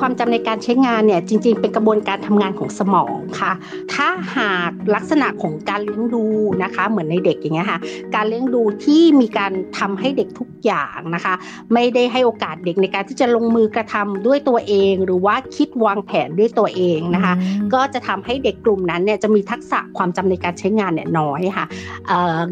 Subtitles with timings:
[0.00, 3.52] ความจำในการใช้งานเนี่ยจริง ๆ เป็นกระบวนการทำงานของสมองค่ะ
[3.94, 6.24] ถ้าหากลักษณะของการเลี้ยงดู
[6.62, 7.78] นะคะ เหมือนในเด็กอย่างเงี้ยค่ะ
[8.14, 11.34] การเลี้ยงดูที่มีการทำให้เด็กทุกอย่างนะคะ
[11.74, 17.34] ไม่ได้ให้โอกาสเด็กในการที่จะลงมือกระทำด้วยตัวเอง หรือว่าคิดวางแผนด้วยตัวเองนะคะ
[17.74, 21.66] ก็จะทำให้เด็กกลุ่มนั้นเนี่ยจะมีทักษะความจำในการใช้งานเนี่ยน้อยค่ะ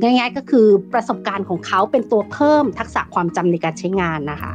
[0.03, 4.55] ง่ายๆก็คือประสบการณ์ของเขาเป็นตัวเพิ่มทักษะความจำในการใช้งานนะคะ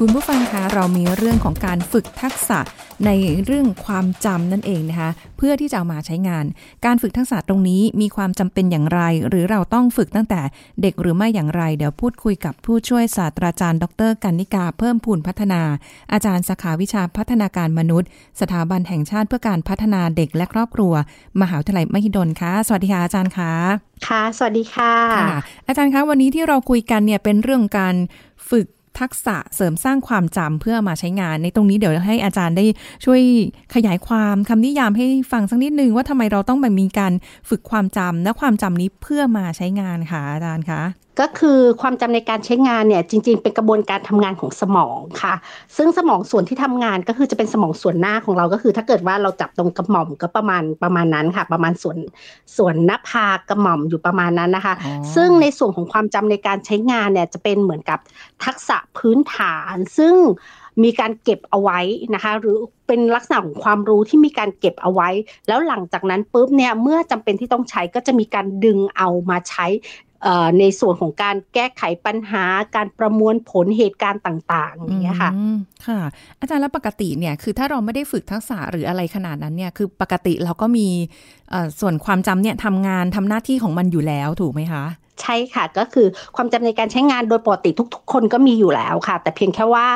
[0.00, 2.58] คุณผู้ฟังคะเรามีเรื่องของการฝึกทักษะ
[3.06, 3.10] ใน
[3.44, 6.44] เรื่องความจำนั่นเองนะคะเพื่อที่จะเอามาใช้งาน
[6.84, 10.40] การฝึกทักษะตรงนี้มีความจำเป็นอย่างไร หรือเราต้องฝึกตั้งแต่
[10.82, 15.62] เด็กหรือไม่อย่างไร เดี๋ยวพูดคุยกับผู้ช่วยศาสตราจารย์ ดรกันนิกาเพิ่มพูนพัฒนา
[16.12, 18.08] อาจารย์สาขาวิชาพัฒนาการมนุษย์
[18.40, 20.92] สถาบันแห่งชาติเพื่อการพัฒนาเด็กและครอบครัว
[21.40, 23.52] มหาวิทยาลัยมหิดลค่ะสวัสดีค่ะอาจารย์คะ
[24.08, 24.92] ค่ะ สวัสดีค่ะ
[25.68, 27.94] อาจารย์คะวันนี้ที่เราคุยกันเนี่ยเป็นเรื่องการ
[28.50, 28.66] ฝึก
[29.00, 32.64] ทักษะเสริมสร้างความจำเพื่อมาใช้งาน ในตรงนี้เดี๋ยวให้อาจารย์ได้
[33.04, 33.20] ช่วย
[33.74, 37.12] ขยายความคำนิยามให้ฟังสักนิดนึงว่าทำไมเราต้องมีการ
[37.48, 40.82] ฝึกความจำและความจำนี้เพื่อมาใช้งานค่ะอาจารย์คะ
[41.20, 45.34] ก็คือความจำในการใช้งานเนี่ยจริง ๆ เป็นกระบวนการทำงานของสมองค่ะ
[45.76, 51.98] ซึ่งสมองส่วนที่ทำงานก็คือจะเป็นสมองส่วนหน้าของเราก็คือ ถ้าเกิดว่าเราจับตรงกระหม่อมก็ประมาณประมาณนั้นค่ะ ประมาณส่วน
[52.56, 54.74] ส่วนหน้าผากกระหม่อมอยู่ประมาณนั้นนะคะ
[55.14, 57.98] ซึ่งในส่วนของความจำในการใช้งานเนี่ยจะเป็นเหมือนกับ
[58.44, 60.14] ทักษะพื้นฐาน ซึ่ง
[60.84, 61.80] มีการเก็บเอาไว้
[62.14, 65.08] นะคะ หรือเป็นลักษณะของความรู้ที่มีการเก็บเอาไว้
[65.48, 69.66] แล้วหลังจากนั้นปุ๊บเนี่ยเมื่อจำเป็นที่ต้องใช้ก็จะมีการดึงเอามาใช้
[70.58, 72.44] ในส่วนของการแก้ไขปัญหา
[72.76, 75.30] การประมวลผลเหตุการณ์ต่าง ๆ อย่างเงี้ยค่ะ
[75.86, 76.00] ค่ะ
[76.40, 80.88] อาจารย์แล้วปกติเนี่ยคือถ้าเราไม่ได้ฝึกทักษะหรืออะไรขนาดนั้นเนี่ยคือปกติเราก็มี
[81.80, 84.84] ส่วนความจำเนี่ยทำงานทำหน้าที่ของมันอยู่แล้วถูกไหมคะ
[85.22, 86.06] ใช่ค่ะก็คือ
[86.36, 89.86] ความจำในการใช้งานโดยปกติทุก ๆ คนก็มีอยู่แล้วค่ะ แต่เพียงแค่ว่า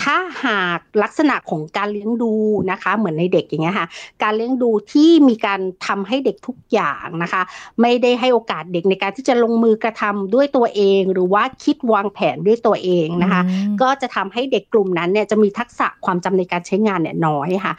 [0.00, 2.32] ถ้าหากลักษณะของการเลี้ยงดู
[2.70, 3.86] นะคะ เหมือนในเด็กอย่างเงี้ยค่ะ
[4.22, 7.42] การเลี้ยงดูที่มีการทำให้เด็กทุกอย่างนะคะ
[7.80, 13.42] ไม่ได้ให้โอกาสเด็กในการที่จะลงมือกระทำด้วยตัวเอง หรือว่าคิดวางแผนด้วยตัวเองนะคะ
[13.82, 17.74] ก็จะทำให้เด็กกลุ่มนั้นเนี่ยจะมีทักษะความจำในการใช้งานเนี่ยน้อยค่ะ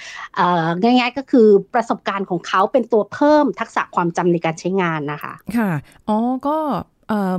[0.83, 5.69] ง่าย ๆ ก็คือประสบการณ์ของเขาเป็นตัวเพิ่มทักษะความจำในการใช้งานนะคะค่ะ
[6.09, 6.17] อ๋อ
[6.47, 6.57] ก็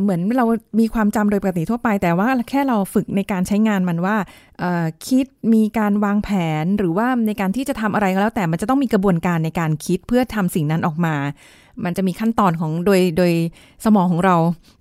[0.03, 0.45] เหมือนเรา
[0.81, 4.17] มีความจำโดยปกติทั่วไป แต่ว่าแค่เราฝึกในการใช้งานมันว่า
[5.09, 6.31] คิดมีการวางแผ
[6.63, 11.15] นหรือว่าในการที่จะทำอะไรก็แล้ว แต่มันจะต้องมีกระบวนการในการคิดเพื่อทำสิ่งนั้นออกมา
[11.85, 13.33] มันจะมีขั้นตอนของโดยโดย
[13.85, 14.37] สมองของเรา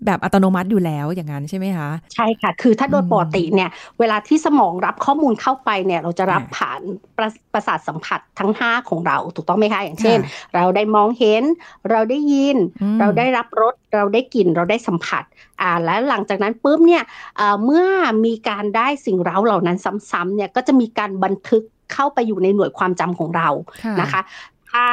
[0.05, 3.69] แบบอัตโนมัติอยู่แล้วอย่างนั้นใช่ไหมคะ ใช่ค่ะ คือถ้าโดยปกติเนี่ย
[3.99, 6.79] เวลาที่สมองรับข้อมูลเข้าไปเนี่ย เราจะรับผ่าน
[7.17, 10.19] ประประสาทสัมผัสทั้ง 5 ของเราถูกต้องไหมคะ อย่างเช่น
[10.55, 11.43] เราได้มองเห็น
[11.91, 12.57] เราได้ยิน
[12.99, 15.23] เราได้รับรสเราได้กลิ่นเราได้สัมผัส
[15.61, 17.03] อ่าแล้วหลังจากนั้นปุ๊บเนี่ย
[17.65, 17.87] เมื่อ
[18.25, 19.77] มีการได้สิ่งเร้าเหล่านั้น
[20.11, 21.63] ซ้ำๆเนี่ยก็จะมีการบันทึก
[21.93, 23.49] เข้าไปอยู่ในหน่วยความจำของเรา
[24.01, 24.21] นะคะ
[24.71, 24.85] ถ้า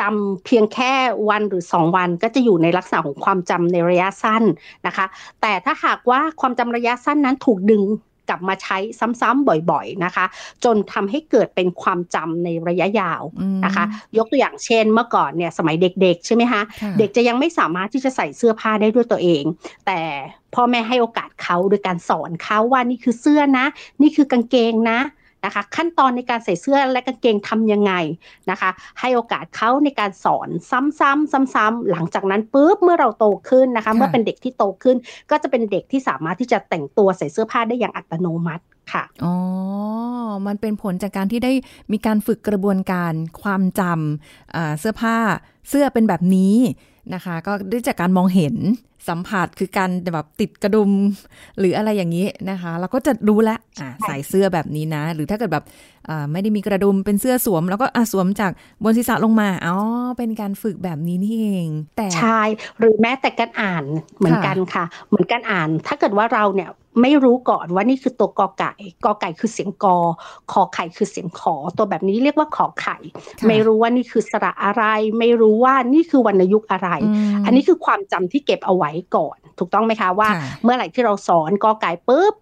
[0.00, 0.92] จำเพียงแค่
[1.28, 4.42] วันหรือสองวันก็จะอยู่ในลักษณะของความจำในระยะสั้น
[4.86, 5.06] นะคะ
[5.40, 7.84] แต่ถ้าหากว่าความจำระยะสั้นนั้นถูกดึง
[8.30, 8.78] กลับมาใช้
[9.20, 10.24] ซ้ำๆบ่อยๆนะคะ
[10.64, 13.22] จนทำให้เกิดเป็นความจำในระยะยาว
[13.64, 13.84] นะคะ
[14.18, 16.62] ยกตัวอย่างเช่นเมื่อก่อนเนี่ยสมัยเด็กๆใช่ไหมคะ
[16.98, 19.42] เด็กจะยังไม่สามารถที่จะใส่เสื้อผ้าได้ด้วยตัวเอง
[19.86, 20.00] แต่
[20.54, 23.66] พ่อแม่ให้โอกาสเขาโดยการสอนเขาว่านี่คือเสื้อนะ
[24.02, 24.98] นี่คือกางเกงนะ
[25.44, 27.92] นะคะ ขั้นตอนในการใส่เสื้อและกางเกงทํำยังไง
[28.50, 34.96] นะคะ ให้โอกาสเขาในการสอนซ้ำๆซ้ำๆหลังจากนั้นปุ๊บเมื่อเราโตขึ้นนะคะ เมื่อเป็นเด็กที่โตขึ้น
[35.30, 39.34] ก็จะเป็นเด็กที่สามารถที่จะแต่งตัวใส่เสื้อผ้าได้อย่างอัตโนมัติค่ะ อ๋อ
[40.46, 41.52] มันเป็นผลจากการที่ได้
[41.92, 43.12] มีการฝึกกระบวนการ
[43.42, 45.16] ความจำเสื้อผ้า
[45.68, 46.54] เสื้อเป็นแบบนี้
[47.14, 48.56] นะคะ ก็ได้จากการมองเห็น
[49.08, 50.90] สัมผัสคือการแบบติดกระดุม
[51.58, 55.64] หรืออะไรอย่างนี้นะคะ เราก็จะรู้แล้วอ่าใส่เสื้อแบบนี้นะ หรือถ้าเกิดแบบ
[56.32, 58.52] ไม่ได้มีกระดุมเป็นเสื้อสวม แล้วก็สวมจาก
[58.84, 59.76] บนศีรษะลงมาอ๋อ
[60.18, 62.40] เป็นการฝึกแบบนี้นี่เอง แต่ใช่
[62.78, 63.84] หรือแม้แต่การอ่าน
[64.18, 66.70] เหมือนกันค่ะ เหมือนการอ่าน ถ้าเกิดว่าเราเนี่ย
[67.02, 68.72] ไม่รู้ก่อนว่านี่คือตัวกอไก่
[69.04, 69.96] กอไก่คือเสียงกอ
[70.52, 72.96] ขอไข่คือเสียงขอ ตัวแบบนี้เรียกว่าขอไข่
[73.48, 74.84] ไม่รู้ว่านี่คือสระอะไร
[75.18, 76.88] ไม่รู้ว่านี่คือวรรณยุกต์อะไร
[77.44, 80.28] อันนี้คือความจำที่เก็บเอาไว้ก่อน ถูกต้องไหมคะว่า
[80.62, 82.34] เมื่อไหร่ที่เราสอนกอไก่ปุ๊บ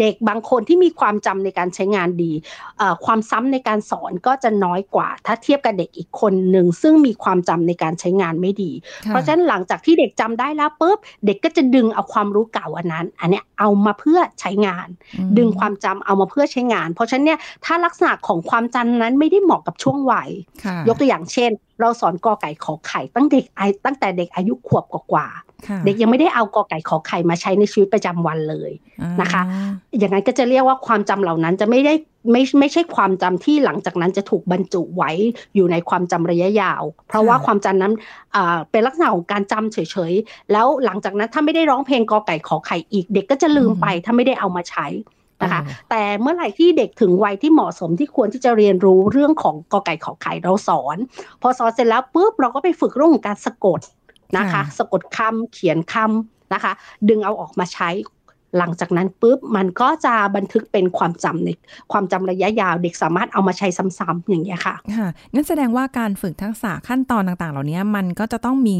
[0.00, 2.32] เด็กบางคนที่มีความจำในการใช้งานดี
[3.04, 8.72] ความซ้ำในการสอนก็จะน้อยกว่า ถ้าเทียบกับเด็กอีกคนหนึ่งซึ่งมีความจำในการใช้งานไม่ดี
[9.06, 14.88] เพราะฉะนั้นหลังจากที่เด็กจำได้แล้วปุ๊บเด็กก็จะดึงเอาความรู้เก่าอันนั้น อันนี้เอามาเพื่อใช้งาน
[15.38, 20.30] ดึงความจำเอามาเพื่อใช้งาน เพราะฉะนั้นเนี่ยถ้าลักษณะของความจำนั้นไม่ได้เหมาะกับช่วงวัย
[20.88, 21.50] ยกตัวอย่างเช่น
[21.80, 23.44] เราสอนกอไก่ขอไข่ตั้งเด็ก
[23.84, 25.28] ตั้งแต่เด็กอายุขวบกว่า
[25.84, 28.72] เด็กยังไม่ได้เอากอไก่ขอไข่มาใช้ในชีวิตประจำวันเลย
[29.20, 29.42] นะคะ
[29.98, 31.94] อย่างนั้นก็จะเรียกว่าความจำเหล่านั้นจะไม่ได้
[32.32, 35.10] ไม่ไม่ใช่ความจำที่หลังจากนั้นจะถูกบรรจุไว้
[35.54, 37.92] อยู่ในความจำระยะยาว เพราะว่าความจำนั้น
[38.70, 39.78] เป็นลักษณะของการจำเฉ
[40.10, 44.86] ยๆ แล้วหลังจากนั้นถ้าไม่ได้ร้องเพลงกอไก่ขอไข่อีก เด็กก็จะลืมไปถ้าไม่ได้เอามาใช้
[45.42, 45.60] นะคะ
[45.90, 50.96] แต่เมื่อไหร่ที่เด็กถึงวัยที่เหมาะสมที่ควรที่จะเรียนรู้เรื่องของกอไก่ขอไข่เราสอน
[51.42, 53.80] พอสอนเสร็จแล้วปุ๊บเราก็ไปฝึกเรื่องของการสะกด
[54.36, 56.72] นะคะ สะกดคำเขียนคำนะคะ
[57.08, 57.90] ดึงเอาออกมาใช้
[58.58, 61.48] หลังจากนั้นปุ๊บมันก็จะบันทึกเป็นความจำใน
[61.92, 68.78] ความจำระยะยาวเด็กสามารถเอามาใช้ซ้ำๆอย่างเงี้ยค่ะค่ะงั้นแสดงว่าการฝึกทักษะขั้นตอนต่างๆ เหล่านี้มันก็จะต้องมี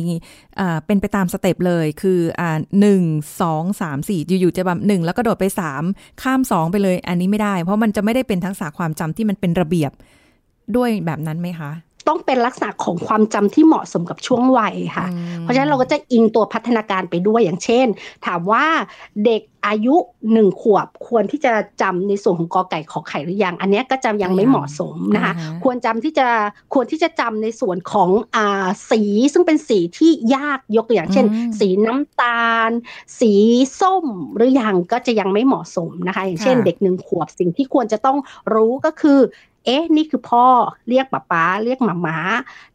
[0.87, 3.03] เป็นไปตามสเต็ปเลยคืออ่าหนึ่ง
[3.41, 5.83] สองสามสี่อยู่ๆจะแบบหนึ่งแล้วก็โดดไปสาม
[6.23, 9.93] ข้ามสองไปเลย อันนี้ไม่ได้ เพราะมันจะไม่ได้เป็นทักษะความจำที่มันเป็นระเบียบ
[10.77, 11.71] ด้วยแบบนั้นไหมคะ
[12.09, 15.07] ต้องเป็นลักษณะของความจำที่เหมาะสมกับช่วงวัยค่ะ
[15.41, 17.87] เพราะฉะนั้นเราก็จะอิงตัวพัฒนาการไปด้วยอย่างเช่น
[18.27, 18.65] ถามว่า
[19.25, 19.97] เด็กอายุ
[20.33, 21.53] หนึ่งขวบควรที่จะ
[21.83, 25.35] จำในส่วนของกอไก่ขอไข่หรือยัง อันนี้ก็จำยังไม่เหมาะสมนะคะ
[25.65, 26.29] ควรจำที่จะ
[26.75, 29.01] ควรที่จะจำในส่วนของอ่าสี
[29.33, 31.27] ซึ่งเป็นสีที่ยากยกตัวอย่าง เช่น
[31.61, 32.71] สีน้ำตาล
[33.21, 33.33] สี
[33.81, 34.07] ส้ม
[34.37, 38.19] หรือยังก็จะยังไม่เหมาะสมนะคะ อย่างเช่น เด็กหนึ่งขวบสิ่งที่ควรจะต้อง
[38.55, 39.21] รู้ก็คือ
[39.65, 40.47] เอ๊ะนี่คือพ่อ
[40.89, 42.19] เรียกป้าป้าเรียกหมาม้า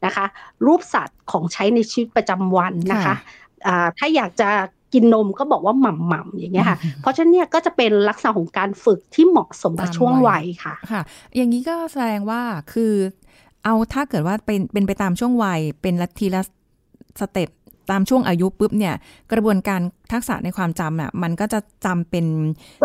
[0.06, 0.26] นะคะ
[0.66, 4.50] รูปสัตว์ของใช้ในชีวิตประจำวันนะคะะถ้าอยากจะ
[4.94, 11.02] กินนมก็บอกว่าหม่ำหม่ำอย่างเงี้ยค่ะ เพราะฉะนั้นเนี่ยก็จะเป็นลักษณะของการฝึกที่เหมาะสมกับช่วงวัยค่ะค่ะ
[11.36, 12.42] อย่างนี้ก็แสดงว่า
[12.74, 12.94] คือ
[13.64, 16.42] เอาถ้าเกิดว่าเป็นเป็นไปตามช่วงวัยเป็นละทีละ
[17.22, 17.50] สเต็ป
[17.92, 18.96] ตามช่วงอายุปุ๊บเนี่ย
[19.32, 19.82] กระบวนการ
[20.12, 22.26] ทักษะในความจำอะมันก็จะจำเป็น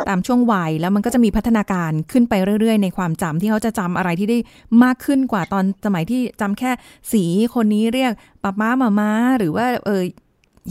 [0.09, 4.39] ตามช่วงวัย แล้วมันก็จะมีพัฒนาการขึ้นไปเรื่อย ๆ ในความจำที่เขาจะจำอะไรที่ได้
[4.85, 6.71] มากขึ้นกว่าตอนสมัยที่จำแค่
[7.13, 7.25] สี
[7.55, 8.13] คนนี้เรียก
[8.43, 10.03] ป๊าม้ามาม้าหรือว่าเออ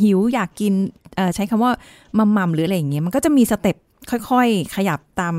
[0.01, 0.73] หิวอยากกิน
[1.35, 1.71] ใช้คำว่า
[2.17, 3.75] มัมมัมหรืออะไรอย่างเงี้ยมันก็จะมี step
[4.29, 5.35] ค่อยๆ ขยับตาม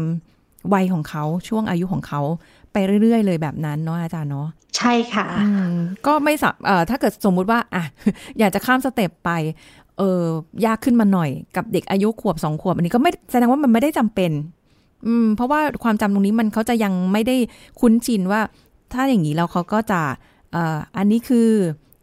[0.74, 2.20] วัยของเขาช่วงอายุของเขา
[2.72, 5.26] ไปเรื่อยๆ เลยแบบนั้นเนาะอาจารย์เนาะใช่ค่ะ
[6.06, 7.84] ก็ไม่สับเอ่อถ้าเกิดสมมุติว่าอะ
[8.38, 9.30] อยากจะข้าม step ไป
[9.98, 10.02] เอ
[10.62, 14.30] อยากขึ้นมาหน่อยกับเด็กอายุขวบสองขวบ อันนี้ก็ไม่แสดงว่ามันไม่ได้จำเป็น
[15.06, 17.36] อืม เพราะว่าความจำตรงนี้มันเขาจะยังไม่ได้
[17.80, 18.40] คุ้นชินว่า
[18.92, 20.00] ถ้าอย่างนี้แล้วเขาก็จะ
[20.52, 21.48] เอ่ออันนี้คือ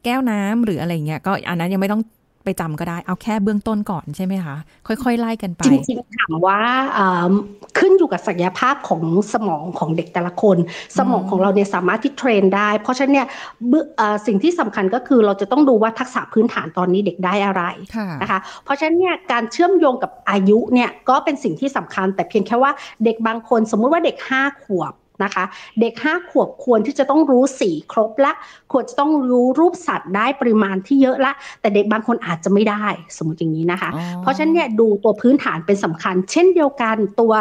[0.03, 2.01] แก้วน้ำหรืออะไรเงี้ยก็อันนั้นยังไม่ต้อง
[2.45, 4.55] ไปจำก็ได้เอาแค่เบื้องต้นก่อนใช่ไหมคะ
[4.87, 6.59] ค่อยๆไล่กันไป จริงๆถามว่า
[7.77, 9.01] ขึ้นอยู่กับศักยภาพของ
[9.33, 10.57] สมองของเด็กแต่ละคน
[10.97, 13.27] สมองของเราเนี่ยสามารถที่เทรนได้ เพราะฉะนั้นเนี่ย
[14.27, 17.63] สิ่งที่สำคัญก็คือเราจะต้องดูว่าทักษะพื้นฐานตอนนี้เด็กได้อะไร
[18.21, 22.71] นะคะ เพราะฉะนั้นเนี่ยการเชื่อมโยงกับอายุเนี่ยก็เป็นสิ่งที่สำคัญ แต่เพียงแค่ว่า
[23.03, 24.93] เด็กบางคนสมมุติว่าเด็กห้าขวบ
[25.23, 25.43] นะคะ
[25.79, 28.33] เด็กห้าขวบควรที่จะต้องรู้สีครบละ
[28.71, 31.31] ควรจะต้องรู้รูปสัตว์ได้ปริมาณที่เยอะละ
[31.61, 32.85] แต่เด็กบางคนอาจจะไม่ได้
[33.17, 33.89] สมมติอย่างนี้นะคะ
[34.21, 37.33] เพราะฉะนั้นเนี่ยดูตัวพื้นฐานเป็นสำคัญ เช่นเดียวกันตัว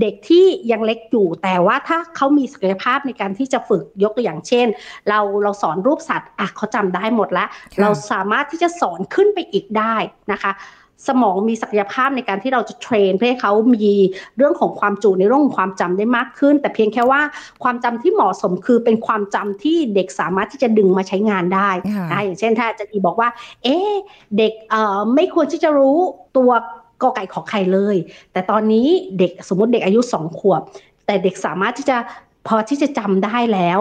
[0.00, 4.66] เด็กที่ยังเล็กอยู่ แต่ว่าถ้าเขามีศักยภาพในการที่จะฝึกยกตัวอย่างเช่น
[5.08, 7.48] เราเราสอนรูปสัตว์อะเขาจำได้หมดแล้ว
[7.80, 9.94] เราสามารถที่จะสอนขึ้นไปอีกได้
[10.32, 10.52] นะคะ
[11.08, 13.92] สมองมีศักยภาพในการที่เราจะเทรนเพื่อให้เขามี
[14.36, 17.20] เรื่องของความจุในเรื่องของความจำได้มากขึ้น แต่เพียงแค่ว่า
[17.62, 21.70] ความจำที่เหมาะสมคือเป็นความจำที่เด็กสามารถที่จะดึงมาใช้งานได้
[22.10, 23.28] นะอย่างเช่นถ้าจะดีบอกว่า
[23.64, 23.76] เอ๊
[24.38, 25.98] เด็กเอ่อไม่ควรที่จะรู้
[26.36, 26.50] ตัว
[27.02, 27.96] กอไก่ขอไข่เลย
[28.32, 28.86] แต่ตอนนี้
[29.18, 30.62] เด็กสมมติเด็กอายุสองขวบ
[31.06, 31.96] แต่เด็กสามารถที่จะ
[32.48, 33.80] พอที่จะจำได้แล้ว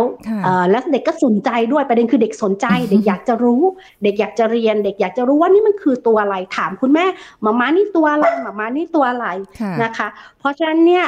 [0.69, 3.61] แล้วเด็กก็สนใจด้วยประเด็นคือเด็กสนใจ เด็กอยากจะรู้
[4.03, 7.05] เด็กอยากจะเรียน เด็กอยากจะรู้ว่านี่มันคือตัวอะไรถามคุณแม่
[7.45, 9.27] มาม่านี่ตัวอะไรมาม่านี่ตัวอะไร
[9.83, 10.07] นะคะ
[10.39, 11.05] เพราะฉะนั้นเนี่ย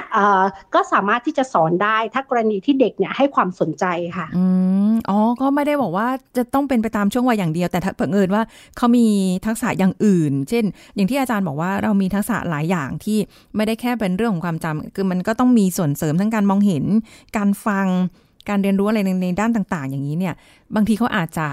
[0.74, 3.86] ก็สามารถที่จะสอนได้ถ้ากรณีที่เด็กเนี่ยให้ความสนใจ
[4.17, 4.46] ค่ะอื
[4.91, 8.43] มอ๋อก็ไม่ได้บอกว่าจะต้องเป็นไปตามช่วงวัยอย่างเดียว แต่เผอิญว่า
[8.77, 9.08] เขามี
[9.46, 10.63] ทักษะอย่างอื่น เช่น
[10.96, 13.17] อย่างที่อาจารย์บอกว่าเรามีทักษะหลายอย่างที่
[13.55, 16.86] ไม่ได้แค่เป็นเรื่องของความจำคือมันก็ต้องมีส่วนเสริมทั้งการมองเห็น
[17.38, 17.88] การฟัง
[18.50, 20.33] การเรียนรู้อะไรในในด้านต่าง ๆ อย่างนี้เนี่ย
[20.75, 21.48] บางทีเขาอาจจะ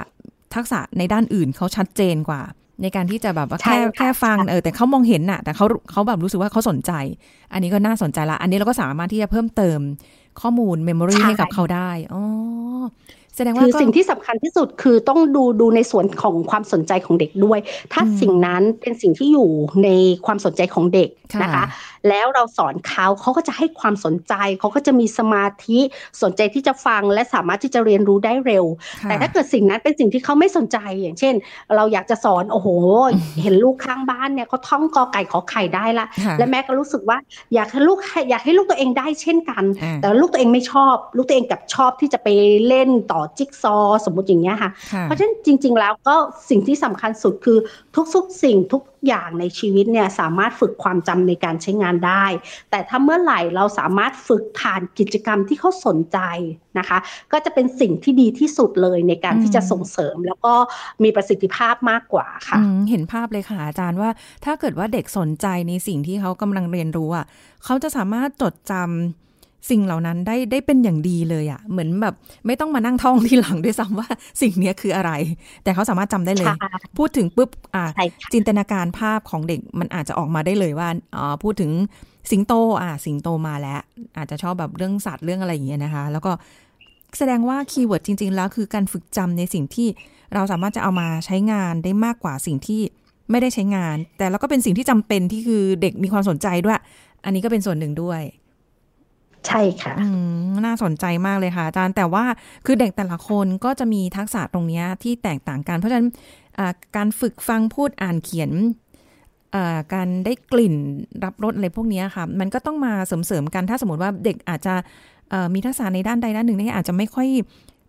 [0.55, 2.43] ทักษะในด้านอื่นเขาชัดเจนกว่า
[2.83, 6.93] ในการที่จะแบบว่าแค่แค่ฟังเออแต่เขามองเห็นน่ะ แต่เขาเขาแบบรู้สึกว่าเขาสนใจ
[7.53, 9.79] อันนี้ก็น่าสนใจละ อันนี้เราก็สามารถที่จะเพิ่มเติม
[10.41, 12.23] ข้อมูลเมมโมรีให้กับเขาได้อ๋อ
[13.39, 17.59] แสดงว่าคือก็สิ่งที่สำคัญที่สุดคือต้องดูดูในส่วนของความสนใจของเด็กด้วย
[17.93, 19.51] ถ้าอืมสิ่งนั้นเป็นสิ่งที่อยู่
[19.85, 19.89] ใน
[20.27, 21.65] ความสนใจของเด็กค่ะนะคะ
[22.09, 25.79] แล้วเราสอนเขาเขาก็จะให้ความสนใจเขาก็จะมีสมาธิ
[26.23, 28.65] สนใจที่จะฟังและสามารถที่จะเรียนรู้ได้เร็ว
[29.03, 31.35] ค่ะแต่ถ้าเกิดสิ่งนั้นเป็นสิ่งที่เขาไม่สนใจอย่างเช่น
[31.77, 32.69] เราอยากจะสอนโอ้โห
[33.43, 37.19] เห็นลูกข้างบ้านเนี่ยเขาท่องกอไก่ขอไข่ได้ละค่ะและแม่ก็รู้สึกว่า
[37.55, 37.99] อยากให้ลูก
[38.31, 42.29] อยากให้ลูกตัวเองได้เช่นกันอ่าแต่ลูกตัวเองไม่ชอบ ลูกตัวเองกลับชอบที่จะไป
[42.67, 46.17] เล่นต่อจิ๊กซอว์สมมติอย่างเงี้ยค่ะค่ะ เพราะฉะนั้นจริง ๆ แล้วก็
[46.51, 47.59] สิ่งที่สำคัญสุดคือ
[48.15, 52.25] ทุกๆสิ่งทุกอย่างในชีวิตเนี่ยสามารถฝึกความจำในการใช้งานได้
[52.71, 56.19] แต่ถ้าเมื่อไหร่เราสามารถฝึกผ่านกิจกรรมที่เขาสนใจ
[56.79, 56.99] นะคะ
[57.33, 60.55] ก็จะเป็นสิ่งที่ดีที่สุดเลยในการที่จะส่งเสริม แล้วก็
[61.03, 64.11] มีประสิทธิภาพมากกว่าค่ะอืมเห็นภาพเลยค่ะอาจารย์ว่า
[64.45, 67.27] ถ้าเกิดว่าเด็กสนใจในสิ่งที่เขากำลังเรียนรู้อะ
[67.65, 69.28] เขาจะสามารถจดจำ
[69.71, 72.15] สิ่งเหล่านั้นได้ได้เป็นอย่างดีเลยอะ เหมือนแบบ
[72.47, 74.09] ไม่ต้องมานั่งท่องทีหลังด้วยซ้ำว่า
[74.43, 75.13] สิ่งเนี้ยคืออะไร
[75.65, 81.71] แต่เขาสามารถจำได้เลยค่ะพูดถึงปุ๊บอ่าใช่ค่ะจินตนาการภาพของเด็กมันอาจจะออกมาได้เลยว่าอ๋อพูดถึง
[82.31, 83.81] สิงโตอ่าสิงโตมาแล้ว
[84.17, 86.33] อาจจะชอบแบบเรื่องสัตว์เรื่องอะไรอย่างเงี้ยนะคะ แล้วก็
[87.19, 89.89] แสดงว่า keyword จริง ๆ แล้วคือการฝึกจำในสิ่งที่
[90.35, 92.81] เราสามารถจะเอามาใช้งานได้มากกว่าสิ่งที่
[93.31, 96.79] ไม่ได้ใช้งาน แต่แล้วก็เป็นสิ่งที่จำเป็นที่คือเด็กมีความสนใจด้วย
[97.25, 98.23] อันนี้ก็เป็นส่วนหนึ่งด้วย
[99.47, 100.07] ใช่ค่ะอื
[100.49, 102.25] มน่าสนใจมากเลยค่ะอาจารย์แต่ว่า
[102.67, 106.09] คือเด็กแต่ละคนก็จะมีทักษะตรงเนี้ยที่แตกต่างกัน เพราะฉะนั้น
[106.59, 108.51] อ่าการฝึกฟังพูดอ่านเขียน
[109.55, 110.75] อ่าการได้กลิ่น
[111.25, 114.75] รับรสอะไรพวกเนี้ยค่ะ มันก็ต้องมาเสริมๆกันถ้าสมมติว่าเด็กอาจจะ
[115.31, 117.29] เอ่อมีทักษะในด้านใดด้านหนึ่งเนี่ยอาจจะไม่ค่อย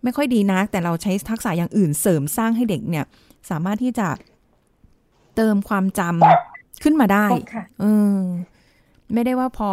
[0.04, 3.06] ไม่ค่อยดีนักแต่เราใช้ทักษะอย่างอื่นเสริมสร้างให้เด็กเนี่ย
[3.50, 4.08] สามารถที่จะ
[5.36, 7.86] เติมความจำขึ้นมาได้ค่ะเอ
[8.18, 8.20] อ
[9.14, 9.70] ไม่ได้ว่าพอ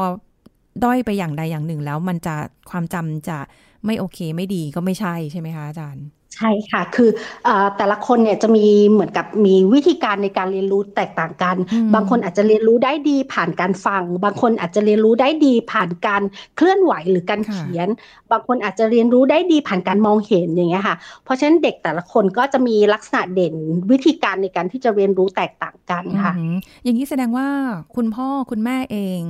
[0.85, 2.35] ด้อยไปอย่างใดอย่างหนึ่งแล้วมันจะ
[2.71, 3.39] ความจำจะ
[3.87, 6.07] ไม่โอเคไม่ดีก็ไม่ใช่ใช่ไหมคะอาจารย์
[6.37, 7.11] ใช่ค่ะ คือ
[7.45, 16.23] เออแต่ละคนเนี่ยจะมีเหมือนกับมีวิธีการในการเรียนรู้แตกต่างกันอืมบางคนอาจจะเรียนรู้ได้ดีผ่านการฟัง บางคนอาจจะเรียนรู้ได้ดีผ่านการ
[16.57, 17.89] เคลื่อนไหวหรือการเขียน
[18.31, 23.55] บางคนอาจจะเรียนรู้ได้ดีผ่านการมองเห็นอย่างเงี้ยค่ะ เพราะฉะนั้นเด็กแต่ละคนก็จะมีลักษณะเด่น
[23.91, 26.55] วิธีการในการที่จะเรียนรู้แตกต่างกันค่ะอือหือ
[26.85, 27.49] อย่างนี้แสดงว่า
[27.97, 29.21] คุณพ่อคุณแม่เอง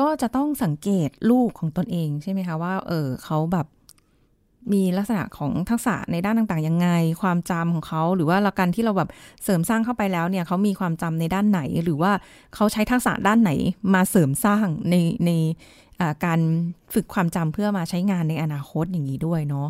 [0.00, 3.66] ก็จะต้องสังเกตลูกของตนเองใช่ไหมคะว่า เออเขาแบบ
[4.72, 6.88] มีลักษณะของทักษะในด้านต่างๆยังไง
[7.22, 9.10] ความจำของเขาหรือว่าละกันที่เราแบบ
[9.44, 12.12] เสริมสร้างเข้าไปแล้วเนี่ยเขามีความจำในด้านไหน หรือว่า
[12.54, 13.50] เขาใช้ทักษะด้านไหน
[13.94, 14.94] มาเสริมสร้างใน
[15.26, 15.30] ใน
[16.00, 16.40] อ่าการ
[16.94, 19.68] ฝึกความจำเพื่อมาใช้งานในอนาคตอย่างนี้ด้วยเนาะ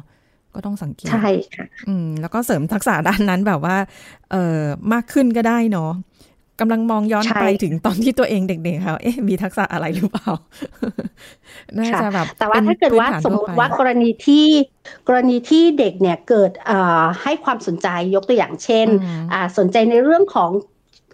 [0.54, 3.76] ก็ต้องสังเกตใช่ค่ะอืมแล้วก็เสริมทักษะด้านนั้นแบบว่า
[4.30, 4.60] เออ
[4.92, 5.92] มากขึ้นก็ได้เนาะ
[6.60, 10.30] กำลังมองย้อนใช่ไปถึงตอนที่ตัวเองเด็กๆค่ะเอ๊ะมีทักษะอะไรหรือเปล่า
[11.78, 14.46] น่าจะแบบแต่ว่าป็นถ้าเกิดว่าพื้นฐนสมมติทั่ไปว่ากรณีที่
[15.08, 20.50] กรณีที่เด็กเนี่ยเกิดเอ่อให้ความสนใจยกตัวอย่างเช่นอืมอ่าสนใจในเรื่องของ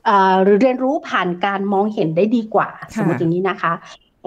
[0.04, 3.72] เอ่อหรือเรียนรู้ผ่านการมองเห็นได้ดีกว่าค่ะสมมติอย่างนี้นะคะ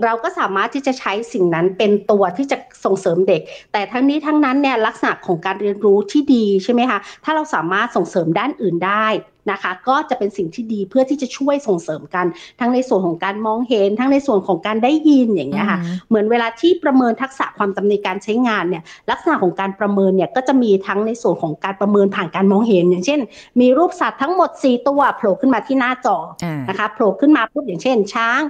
[0.04, 3.42] เราก็สามารถที่จะใช้สิ่งนั้นเป็นตัวที่จะส่งเสริมเด็ก
[3.72, 9.08] แต่ทั้งนี้ทั้งนั้นเนี่ยลักษณะของการเรียนรู้ที่ดีใช่ไหมคะถ้าเราสามารถส่งเสริมด้านอื่นได้
[9.52, 12.26] นะคะ ก็จะเป็นสิ่งที่ดีเพื่อที่จะช่วยส่งเสริมกัน
[12.60, 23.20] ทั้งในส่วนของการมองเห็น ทั้งในส่วนของการได้ยินอย่างเงี้ยค่ะอืมเหมือนเวลาที่ประเมินทักษะความจำในการใช้งานเนี่ยลักษณะของการประเมินเนี่ยก็จะมีทั้งในส่วนของการประเมินผ่านการมองเห็น อย่างเช่น
[23.60, 28.42] มีรูปสัตว์ทั้งหมด 4 ตัวโผล่ขึ้นมาที่หน้าจออ่านะคะโผล่ขึ้นมาปุ๊บอย่างเช่น ช้าง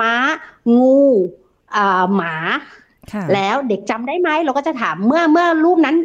[0.00, 0.14] ม้า
[0.78, 1.00] งู
[1.76, 2.89] อ่าหมาค่ะ
[3.34, 5.96] แล้วเด็กจำได้ไหมเราก็จะถามเมื่อเมื่อรูปนั้น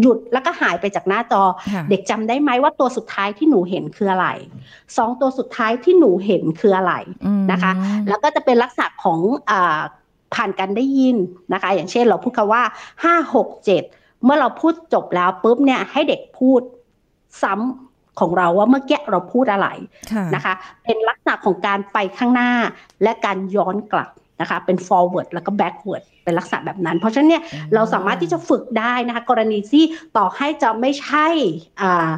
[0.00, 1.42] หยุดแล้วก็หายไปจากหน้าจอ
[1.74, 4.28] ค่ะเด็กจำได้ไหมว่าตัวสุดท้ายที่หนูเห็นคืออะไร
[4.96, 6.94] สองตัวสุดท้ายที่หนูเห็นคืออะไร
[7.26, 7.72] อืมนะคะ
[8.08, 9.80] แล้วก็จะเป็นลักษณะของอา
[10.34, 11.16] ผ่านการได้ยิน
[11.52, 12.62] นะคะ อย่างเช่นเราพูดคำว่า
[13.04, 13.82] ห้าหกเจ็ด
[14.24, 16.60] เมื่อเราพูดจบแล้วปุ๊บเนี่ยให้เด็กพูด
[17.42, 19.68] ซ้ำของเราว่าเมื่อกี้เราพูดอะไร
[20.12, 22.50] ค่ะนะคะ เป็นลักษณะของการไปข้างหน้า
[23.02, 29.84] และการย้อนกลับ นะคะเป็น forward แล้วก็ backward เป็นลักษณะแบบนั้น เพราะฉะนั้นเนี่ยอืมเราสามารถที่จะฝึกได้นะคะกรณีที่
[30.16, 31.26] ต่อให้จะไม่ใช่
[31.80, 32.10] อ่า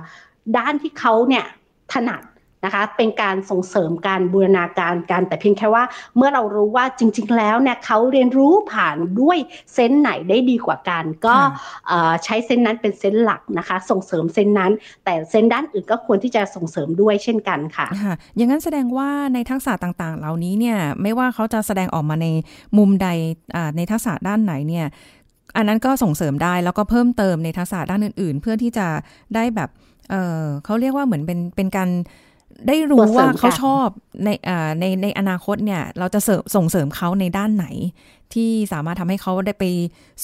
[0.57, 1.45] ด้านที่เขาเนี่ย
[1.93, 2.23] ถนัด
[2.65, 5.85] นะคะเป็นการส่งเสริมการบูรณาการกันแต่เพียงแค่ว่า
[6.17, 9.39] เมื่อเรารู้ว่าจริง ๆ แล้วเนี่ยเขาเรียนรู้ผ่านด้วย
[9.75, 11.49] เซนส์ไหนได้ดีกว่ากัน ก็ค่ะ
[11.89, 14.73] เอ่อใช้เซนส์นั้นเป็นเซนส์หลักนะคะ ส่งเสริมเซนส์นั้น
[15.05, 22.27] แต่เซนส์ด้านอื่นก็ควรที่จะส่งเสริมด้วยเช่นกันค่ะค่ะอย่างนั้นแสดงว่าในทักษะต่างๆ เหล่านี้เนี่ยไม่ว่าเขาจะแสดงออกมาใน
[22.79, 23.09] มุมใด
[23.57, 24.87] อ่าในทักษะด้านไหนเนี่ย
[25.57, 28.87] อันนั้นก็ส่งเสริมได้แล้วก็เพิ่มเติมในทักษะด้านอื่น ๆ เพื่อที่จะ
[29.35, 29.71] ได้แบบ
[30.11, 31.91] เออเขาเรียกว่าเหมือนเป็นเป็นการ
[32.69, 33.89] ได้รู้ตัวเสริมว่าเขากันชอบ
[34.25, 37.67] ในอ่าในในอนาคตเนี่ย เราจะเสริมส่งเสริมเขาในด้านไหน
[38.35, 39.65] ที่สามารถทำให้เขาได้ไป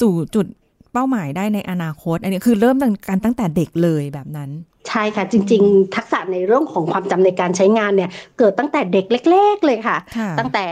[0.01, 0.47] สู่จุด
[0.93, 2.77] เป้าหมายได้ในอนาคต อันนี้คือเริ่ม
[3.09, 4.51] กันตั้งแต่เด็กเลยแบบนั้น
[4.89, 10.67] ใช่ค่ะ จริง ๆ ทักษะในเรื่องของความจำในการใช้งานเนี่ย เกิดตั้งแต่เด็กเล็ก ๆ เลยค่ะค่ะตั้งแต่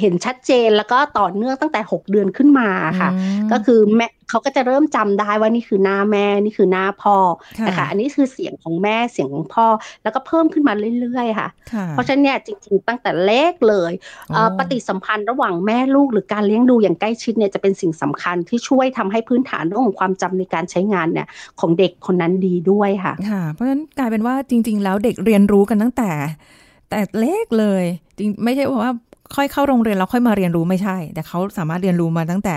[0.00, 2.68] เห็นชัดเจนแล้วก็ต่อเนื่องตั้งแต่ 6 เดือนขึ้นมา
[3.00, 7.16] ค่ะอืมก็คือแม่เขาก็จะเริ่มจำได้ว่านี่คือหน้าแม่นี่คือหน้าพ่อ
[7.58, 9.66] ค่ะนะคะอันนี้คือเสียงของแม่เสียงของพ่อ
[10.02, 13.92] แล้วก็เพิ่มขึ้นมาเรื่อยๆค่ะค่ะเพราะฉะนั้นเนี่ยจริงๆตั้งแต่เล็กเลย
[14.32, 21.26] เอ่อโอ้ปฏิสัมพันธ์ระหว่างแม่ลูกหรือการเลี้ยงดูอย่างใกล้ชิดเนี่ยจะเป็นสิ่งสำคัญที่ช่วยทำให้พื้นฐานเรื่องของความจำในการใช้งานเนี่ย
[21.60, 26.10] ของเด็กคนนั้นดีด้วยค่ะค่ะเพราะฉะนั้นกลายเป็นว่าจริง ๆ แล้วเด็กเรียนรู้กันตั้งแต่
[26.90, 27.84] แต่เล็กเลย
[28.18, 28.92] จริงไม่ใช่ว่า
[29.36, 32.56] ค่อยเข้าโรงเรียนแล้วค่อยมาเรียนรู้ไม่ใช่ แต่เขาสามารถเรียนรู้มาตั้งแต่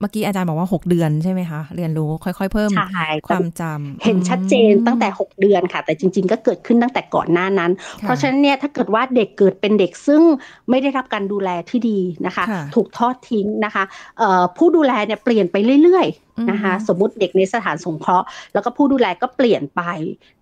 [0.00, 10.22] เมื่อกี้อาจารย์บอกว่าหกเดือนใช่ไหมคะ เรียนรู้ค่อยๆ เพิ่มใช่ความจำเห็นชัดเจนอืมตั้งแต่ 6 เดือนค่ะ แต่จริง ๆ ก็เกิดขึ้นตั้งแต่ก่อนหน้านั้นค่ะเพราะฉะนั้นเนี่ยถ้าเกิดว่าเด็กเกิดเป็นเด็กซึ่ง
[10.70, 13.84] ไม่ได้รับการดูแลที่ดีนะคะค่ะถูกทอดทิ้งนะคะ
[14.18, 19.82] เอ่อผู้ดูแลเนี่ยเปลี่ยนไปเรื่อยๆนะคะอืมสมมุติเด็กในสถานสงเคราะห์แล้วก็ผู้ดูแลก็เปลี่ยนไป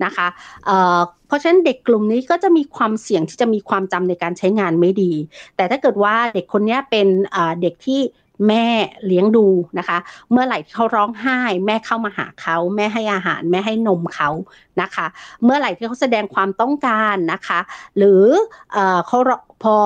[0.05, 0.27] นะคะ
[0.67, 5.13] เอ่อเพราะฉะนั้นเด็กกลุ่มนี้ก็จะมีความเสี่ยงที่จะมีความจำในการใช้งานไม่ดี
[5.57, 8.01] แต่ถ้าเกิดว่าเด็กคนเนี้ยเป็นเอ่อเด็กที่
[8.49, 8.67] แม่
[9.07, 9.47] เลี้ยงดู
[9.79, 9.99] นะคะ
[10.31, 14.31] เมื่อไหร่ที่เขาร้องไห้ แม่เข้ามาหาเขา แม่ให้อาหาร แม่ให้นมเขา
[14.81, 15.07] นะคะ
[15.45, 17.61] เมื่อไหร่ที่เขาแสดงความต้องการนะคะ
[17.99, 18.25] หรือ
[18.73, 19.19] เอ่อเขา
[19.63, 19.77] พอ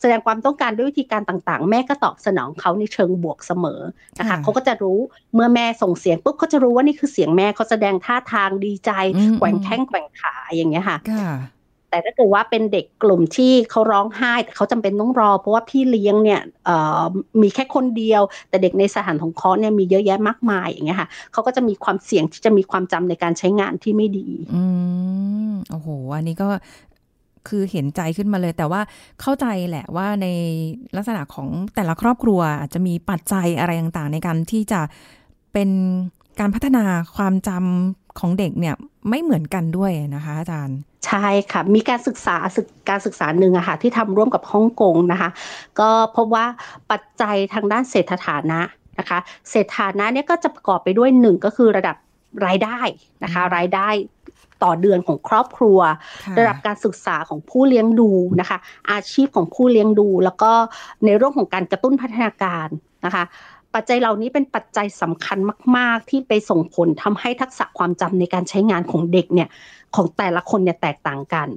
[0.00, 3.80] แสดงความต้องการด้วยวิธีการต่างๆ แม่ก็ตอบสนองเขาในเชิงบวกเสมอ
[4.18, 4.98] นะคะค่ะเขาก็จะรู้
[5.34, 11.32] เมื่อแม่ส่งเสียงปุ๊บเขาจะรู้ว่านี่คือเสียงแม่เขาแสดงท่าทางดีใจอืมแกว่งแข้งแกว่งขาอย่างเงี้ยค่ะค่ะ
[11.96, 16.40] แต่ถ้าเกิดว่าเป็นเด็กกลุ่มที่เขาร้องไห้แต่เขาจำเป็นต้องรอ เพราะว่าพี่เลี้ยงเนี่ย
[17.42, 24.62] มีแค่คนเดียว แต่เด็กในสถานสงเคาะเนี่ยมีเยอะแยะมากมายอย่างเงี้ยค่ะเขาก็จะมีความเสี่ยงที่จะมีความจำในการใช้งานที่ไม่ดี อื
[25.50, 26.48] มโอ้โห อันนี้ก็
[27.48, 28.80] คือเห็นใจขึ้นมาเลย แต่ว่า
[29.20, 30.26] เข้าใจแหละว่าใน
[30.96, 34.80] ลักษณะของแต่ละครอบครัว อาจจะมีปัจจัยอะไรต่างๆ ในการที่จะ
[35.52, 35.70] เป็น
[36.40, 36.84] การพัฒนา
[37.16, 38.74] ความจำ ของเด็กเนี่ย
[39.10, 45.30] ไม่เหมือนกันด้วยนะคะอาจารย์ ใช่ค่ะ มีการศึกษาศึกการศึกษาหนึ่งอะค่ะที่ทำร่วมกับฮ่องกงนะคะ
[45.80, 46.46] ก็พบว่า
[46.90, 48.60] ปัจจัยทางด้านเศรษฐฐานะ
[48.98, 49.18] นะคะ
[49.50, 51.96] เศรษฐานะเนี่ยก็จะประกอบไปด้วยหนึ่งก็คือระดับ
[52.46, 52.78] รายได้
[53.24, 53.88] นะคะอืมรายได้
[54.64, 55.78] ต่อเดือนของครอบครัว
[56.24, 58.58] ค่ะระดับการศึกษาของผู้เลี้ยงดูนะคะ
[58.92, 60.52] อาชีพของผู้เลี้ยงดู แล้วก็
[61.04, 62.68] ในเรื่องของการกระตุ้นพัฒนาการ
[63.04, 63.24] นะคะ
[63.76, 65.38] ปัจจัยเหล่านี้เป็นปัจจัยสำคัญ
[65.76, 69.48] มาก ๆ ที่ไปส่งผลทำให้ทักษะความจำในการใช้งานของเด็กเนี่ย
[69.96, 71.48] ของแต่ละคนเนี่ยแตกต่างกัน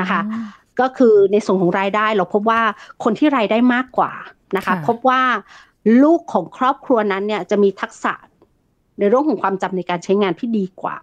[0.00, 0.46] นะคะอืม
[0.80, 2.62] ก็คือในส่วนของรายได้เราพบว่า
[3.04, 4.12] คนที่รายได้มากกว่า
[4.56, 5.22] นะคะค่ะพบว่า
[6.02, 8.12] ลูกของครอบครัวนั้นเนี่ยจะมีทักษะ
[8.98, 10.96] ในเรื่องของความจำในการใช้งานที่ดีกว่า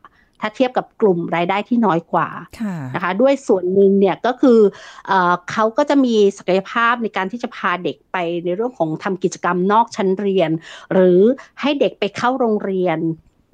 [0.44, 2.28] ถ้าเทียบกับกลุ่มรายได้ที่น้อยกว่า
[2.60, 4.60] ค่ะนะคะ ด้วยส่วนหนึ่งเนี่ยก็คือ
[5.08, 10.52] เออเขาก็จะมีศักยภาพในการที่จะพาเด็กไปในเรื่องของทำกิจกรรมนอกชั้นเรียน
[10.94, 11.20] หรือ
[11.62, 13.00] ให้เด็กไปเข้าโรงเรียน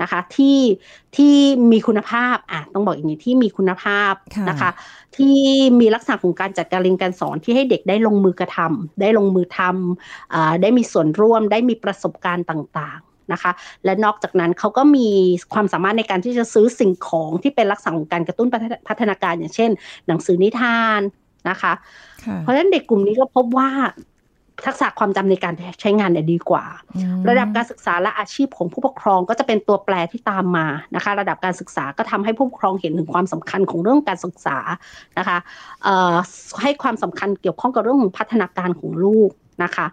[0.04, 0.60] นะคะที่
[1.16, 1.36] ที่
[1.72, 4.72] มีคุณภาพอะต้องบอกอย่างนี้ที่มีคุณภาพค่ะนะคะ
[5.18, 5.38] ที่
[5.80, 13.52] มีลักษณะของการจัดการเรียนการสอนที่ให้เด็กได้ลงมือกระทำได้ลงมือทำอ่าได้มีส่วนร่วมได้มีประสบการณ์ต่างๆ นะคะ
[13.86, 15.10] และนอกจากนั้นเขาก็มี
[15.54, 19.70] ความสามารถในการที่จะซื้อสิ่งของที่เป็นลักษณะของการกระตุ้นพัฒพัฒนาการอย่างเช่น
[20.08, 21.02] หนังสือนิทาน
[21.50, 21.74] นะคะ
[22.24, 23.70] ค่ะเพราะฉะนั้นเด็กกลุ่มนี้ก็พบว่า
[24.68, 26.66] ทักษะความจำในการใช้งานเนี่ยดีกว่า
[26.96, 34.58] อืมระดับการศึกษาและอาชีพของผู้ปกครองก็จะเป็นตัวแปรที่ตามมานะคะ ระดับการศึกษาก็ทำให้ผู้ปกครองเห็นถึงความสำคัญของเรื่องการศึกษา
[35.18, 35.38] นะคะ
[35.84, 36.16] เอ่อ
[36.62, 39.32] ให้ความสำคัญเกี่ยวข้องกับเรื่องของพัฒนาการของลูก
[39.64, 39.86] นะคะ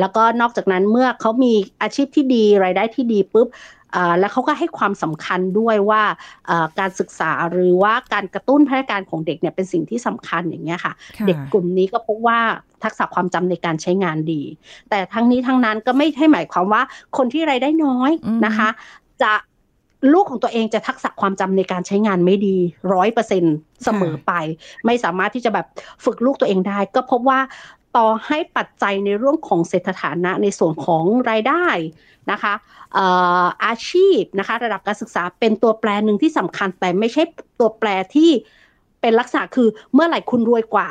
[0.00, 3.48] แล้วก็นอกจากนั้นเมื่อเขามีอาชีพที่ดีรายได้ที่ดีปุ๊บ
[3.96, 6.02] อ่าแล้วเขาก็ให้ความสำคัญด้วยว่า
[6.50, 12.40] อ่าการศึกษาหรือว่าการกระตุ้นพัฒนาการของเด็กเนี่ยเป็นสิ่งที่สำคัญอย่างเงี้ยค่ะค่ะ เด็กกลุ่มนี้ก็พบว่า
[12.84, 14.42] ทักษะความจำในการใช้งานดี
[14.90, 16.82] แต่ทั้งนี้ทั้งนั้นก็ไม่ใช่หมายความว่า
[17.16, 18.68] คนที่รายได้น้อยอืมนะคะ
[19.22, 19.32] จะ
[20.12, 22.56] ลูกของตัวเองจะทักษะความจำในการใช้งานไม่ดี
[22.92, 23.44] ร้อยเปอร์เซ็น
[23.84, 24.32] เสมอไป
[24.86, 25.66] ไม่สามารถที่จะแบบ
[26.04, 27.40] ฝึกลูกตัวเองได้ ก็พบว่า
[27.96, 31.66] ต่อให้ปัจจัยในเรื่องของเศรษฐฐานะในส่วนของรายได้
[32.32, 32.54] นะคะ
[33.64, 37.22] อาชีพนะคะระดับการศึกษาเป็นตัวแปรหนึ่งที่สำคัญแต่ไม่ใช่
[37.58, 38.30] ตัวแปรที่
[39.00, 40.88] เป็นลักษณะคือเมื่อไหร่คุณรวยกว่า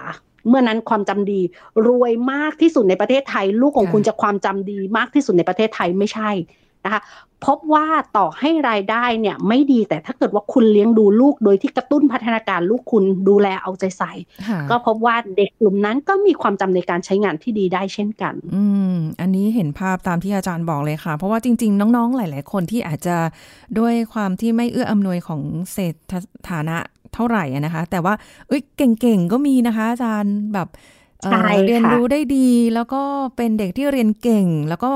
[0.47, 1.41] เมื่อนั้นความจำดี
[1.87, 6.31] รวยมากที่สุดในประเทศไทย ลูกของคุณจะความจำดีมากที่สุดในประเทศไทยไม่ใช่
[6.85, 7.01] นะคะ
[7.45, 7.85] พบว่า
[8.17, 14.11] ต่อให้รายได้เนี่ยไม่ดีแต่ถ้าเกิดว่าคุณเลี้ยงดูลูก โดยที่กระตุ้นพัฒนาการลูกคุณดูแลเอาใจใส่
[14.47, 23.17] ค่ะก็พบว่าเด็กกลุ่มนั้นก็มีความจำในการใช้งานที่ดีได้เช่นกัน อืมอันนี้เห็นภาพตามที่อาจารย์บอกเลยค่ะ เพราะว่าจริง ๆ น้องๆ หลาย ๆ คนที่อาจจะ
[23.79, 25.41] ด้วยความที่ไม่เอื้ออำนวยของ
[25.73, 26.13] เศรษฐ
[26.49, 26.77] ฐานะ
[27.13, 28.13] เท่าไหร่อะนะคะ แต่ว่า
[28.47, 30.67] เอ้ยเก่งๆก็มีนะคะ อาจารย์แบบ
[31.21, 33.01] เอ่อใช่ค่ะเรียนรู้ได้ดี แล้วก็
[33.35, 34.91] เป็นเด็กที่เรียนเก่ง แล้วก็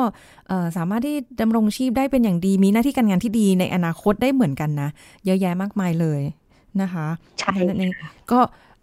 [0.48, 4.90] เอ่อสามารถที่ดำรงชีพได้เป็นอย่างดี มีหน้าที่การงานที่ดีในอนาคตได้เหมือนกันนะ
[5.26, 6.22] เยอะแยะมากมายเลย
[6.82, 7.08] นะคะ
[7.40, 7.92] ใช่นั่นเอง
[8.32, 8.40] ก็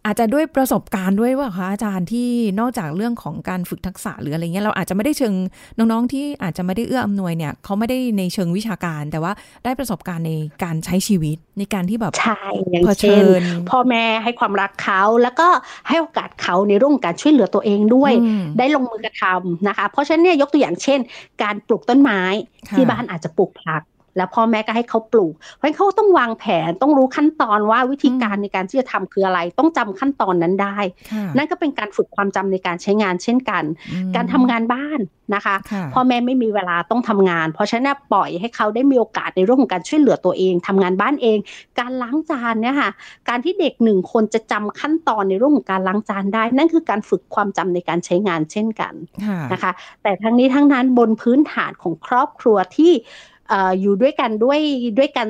[0.06, 2.28] อาจจะด้วยประสบการณ์ด้วยว่าคะอาจารย์ที่
[2.60, 5.34] นอกจากเรื่องของการฝึกทักษะหรืออะไรเงี้ยเราอาจจะไม่ได้เชิง
[5.78, 9.32] น้องๆ ที่อาจจะไม่ได้เอื้ออำนวยเนี่ยเขาไม่ได้ในเชิงวิชาการ แต่ว่า
[9.64, 10.32] ได้ประสบการณ์ใน
[10.64, 12.40] การใช้ชีวิตในการที่แบบใช่
[12.70, 15.48] อย่างเผชิเช่นญพ่อแม่ให้ความรักเขาแล้วก็
[15.88, 20.98] ให้โอกาสเขาในเรื่องของการช่วยเหลือตัวเองด้วยอืมได้ลงมือกระทำนะคะ เพราะฉะนั้นเนี่ยยกตัวอย่างเช่น
[21.42, 22.20] การปลูกต้นไม้
[22.68, 23.82] ค่ะที่บ้านอาจจะปลูกผัก
[24.16, 30.78] แล้วพ่อแม่ก็ให้เขาปลูก เพราะฉะนั้นเขาต้องวางแผนต้องรู้ขั้นตอนว่าวิธีการในการที่จะทำคืออะไร ต้องจำขั้นตอนนั้นได้
[31.12, 35.00] ค่ะนั่นก็เป็นการฝึกความจำในการใช้งานเช่นกันอืมการทำงานบ้าน
[35.34, 41.38] นะคะค่ะพ่อแม่ไม่มีเวลาต้องทำงาน เพราะฉะนั้นปล่อยให้เขาได้มีโอกาสในเรื่องของการช่วยเหลือตัวเองทำงานบ้านเอง
[41.80, 42.90] การล้างจานเนี่ยค่ะ
[43.28, 48.94] การที่เด็กหนึ่งคนจะจำขั้นตอนในเรื่องของการล้างจานได้ นั่นคือการฝึกความจำในการใช้งานเช่นกัน
[49.26, 52.92] ค่ะนะคะ แต่ทั้งนี้ทั้งนั้นบนพื้นฐานของครอบครัวที่
[53.35, 54.60] เอ่ออยู่ด้วยกันด้วย
[54.98, 55.28] ด้วยกัน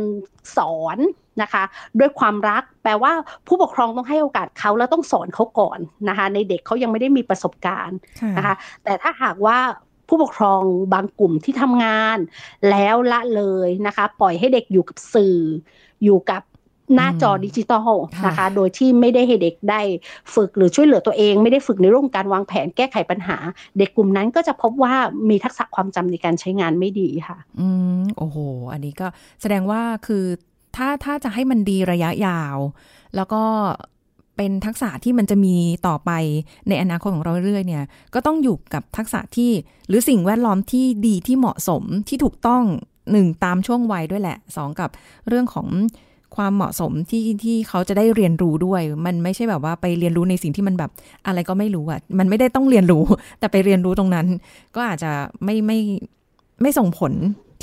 [0.57, 0.99] สอน
[1.43, 1.63] นะคะ
[1.99, 3.13] ด้วยความรักแปลว่า
[3.47, 9.59] ผู้ปกครองต้องให้โอกาสเขาแล้วต้องสอนเขาก่อนนะคะในเด็กเขายังไม่ได้มีประสบการณ์ค่ะนะคะแต่ถ้าหากว่า
[10.09, 10.63] ผู้ปกครอง
[10.95, 12.19] บางกลุ่มที่ทำงาน
[12.71, 15.39] แล้วละเลยนะคะ ปล่อยให้เด็กอยู่กับสื่อ
[16.05, 16.43] อยู่กับ
[16.95, 17.93] หน้าจอดิจิตอล
[18.27, 19.81] นะคะ โดยที่ไม่ได้ให้เด็กได้
[20.35, 23.37] ฝึกหรือช่วยเหลือตัวเอง ไม่ได้ฝึกในเรื่องของการวางแผนแก้ไขปัญหา
[23.79, 24.95] เด็กกลุ่มนั้นก็จะพบว่า
[25.31, 27.69] มีทักษะความจำในการใช้งานไม่ดีค่ะ อื
[28.01, 28.37] มโอ้โห
[28.73, 29.07] อันนี้ก็
[29.41, 30.25] แสดงว่าคือ
[30.77, 32.57] ถ้าถ้าจะให้มันดีระยะยาว
[33.17, 33.43] แล้วก็
[34.37, 35.55] เป็นทักษะที่มันจะมี
[35.87, 36.11] ต่อไป
[36.69, 39.51] ในอนาคตของเราเรื่อยๆเนี่ย ก็ต้องอยู่กับทักษะที่
[39.89, 42.63] หรือสิ่งแวดล้อมที่ดีที่เหมาะสมที่ถูกต้อง
[43.13, 44.91] หนึ่งตามช่วงวัยด้วยแหละสองกับ
[45.29, 45.67] เรื่องของ
[46.37, 50.91] ความเหมาะสมที่ที่เขาจะได้เรียนรู้ด้วย มันไม่ใช่แบบว่าไปเรียนรู้ในสิ่งที่มันแบบ
[51.27, 53.03] อะไรก็ไม่รู้อะมันไม่ได้ต้องเรียนรู้
[53.39, 54.27] แต่ไปเรียนรู้ตรงนั้น
[54.77, 55.13] ก็อาจจะ
[55.45, 55.79] ไม่ไม่
[56.63, 57.13] ไม่ส่งผล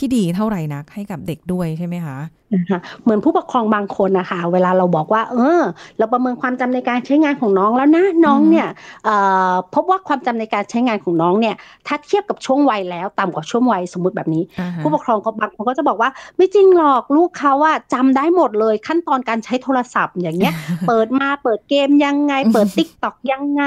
[0.04, 2.18] ที่ดีเท่าไหร่นักให้กับเด็กด้วยใช่ไหมคะ
[2.54, 5.62] นะคะเหมือนผู้ปกครองบางคนนะคะเวลาเราบอกว่า เออ
[5.98, 8.68] เราประเมินความจำในการใช้งานของน้องแล้วนะน้องเนี่ย
[9.06, 9.16] เอ่
[9.52, 11.56] อพบว่าความจำในการใช้งานของน้องเนี่ย
[11.88, 20.54] ถ้าเทียบกับช่วงวัยแล้วต่ำกว่าช่วงวัยสมมติแบบนี้อ่าฮะผู้ปกครองก็บางคนก็จะบอกว่า ไม่จริงหรอกลูกเขาอะจำได้หมดเลยขั้นตอนการใช้โทรศัพท์อย่างเงี้ย
[20.88, 23.64] เปิดมาเปิดเกมยังไง เปิดติ๊กต็อกยังไง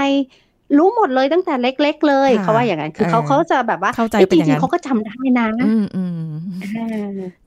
[0.77, 6.19] รู้หมดเลยตั้งแต่เล็ก ๆ เลยค่ะเขาว่าอย่างนั้นคือเขาเออเขาจะแบบว่าเข้าใจอ้ยเป็นอย่างจนั้รินงๆเขาก็จำได้นะอืมอืม
[6.63, 6.87] อ่า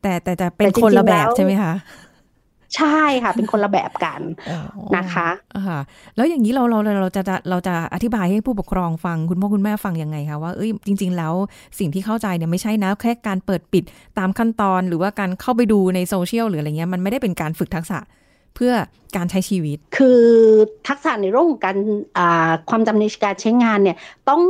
[0.02, 1.74] แต่แต่แต่เป็นแต่จริงๆคนละแบบแล้วใช่ไหมคะ
[2.76, 2.88] ใช่
[3.24, 4.56] ค่ะ เป็นคนละแบบกันอ๋อ
[4.96, 5.80] นะคะอ่าค่ะ
[6.16, 11.34] แล้วอย่างนี้เราเราเราเราจะจะเราจะอธิบายให้ผู้ปกครองฟังคุณพ่อคุณแม่ฟังยังไงคะว่าเอ้ยจริง ๆ แล้ว
[11.80, 13.84] สิ่งที่เข้าใจเนี่ยไม่ใช่นะแค่การเปิดปิด
[14.20, 18.00] ตามขั้นตอนหรือว่าการเข้าไปดูในโซเชียลหรืออะไรเงี้ยมันไม่ได้เป็นการฝึกทักษะ
[18.56, 18.74] เพื่อ
[19.16, 20.24] การใช้ชีวิต คือ
[20.88, 21.78] ทักษะในเรื่องของการ
[22.18, 23.98] อ่าความจำในการใช้งานเนี่ย
[24.30, 24.44] ต้อง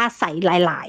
[0.00, 0.88] อาศัยหลาย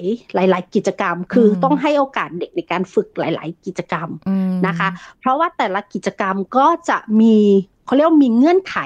[0.50, 7.38] ๆ หลาย ๆ กิจกรรม คืออมต้องให้โอกาสเด็กในการฝึกหลาย ๆ กิจกรรมอืมนะคะ เพราะว่าแต่ละกิจกรรมก็จะมี
[7.86, 8.78] เขาเรียกว่ามีเงื่อนไข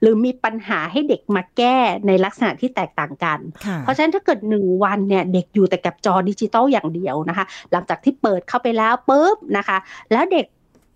[0.00, 9.78] หรือมีปัญหาให้เด็กมาแก้ในลักษณะที่แตกต่างกันค่ะเพราะฉะนั้นถ้าเกิดหนึ่งวันเนี่ยเด็กอยู่แต่กับจอดิจิตอลอย่างเดียวนะคะ หลังจากที่เปิดเข้าไปแล้วปุ๊บนะคะ
[10.12, 10.46] แล้วเด็ก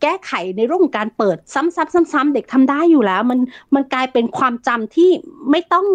[0.02, 3.40] แก้ไขในเรื่องของการเปิดซ้ำๆๆๆ เด็กทำได้อยู่แล้ว มัน
[3.74, 5.11] มันกลายเป็นความจำที่
[5.50, 5.87] ไม่ต้อง